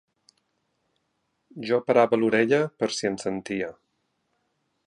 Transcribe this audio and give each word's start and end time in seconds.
Jo 1.71 1.79
parava 1.91 2.21
l'orella 2.21 2.61
per 2.81 2.93
si 3.01 3.11
en 3.11 3.23
sentia 3.27 3.73